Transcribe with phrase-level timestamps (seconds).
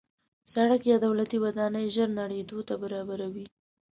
[0.53, 3.45] سړک یا دولتي ودانۍ ژر نړېدو ته برابره وي.